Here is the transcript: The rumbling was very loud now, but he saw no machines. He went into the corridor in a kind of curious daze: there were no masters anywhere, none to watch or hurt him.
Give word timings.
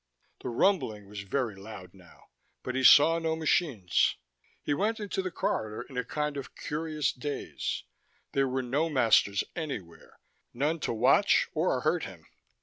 The 0.39 0.49
rumbling 0.49 1.07
was 1.07 1.19
very 1.21 1.55
loud 1.55 1.93
now, 1.93 2.29
but 2.63 2.73
he 2.73 2.83
saw 2.83 3.19
no 3.19 3.35
machines. 3.35 4.15
He 4.63 4.73
went 4.73 4.99
into 4.99 5.21
the 5.21 5.29
corridor 5.29 5.83
in 5.83 5.95
a 5.95 6.03
kind 6.03 6.37
of 6.37 6.55
curious 6.55 7.11
daze: 7.13 7.83
there 8.31 8.47
were 8.47 8.63
no 8.63 8.89
masters 8.89 9.43
anywhere, 9.55 10.17
none 10.55 10.79
to 10.79 10.91
watch 10.91 11.49
or 11.53 11.81
hurt 11.81 12.05
him. 12.05 12.25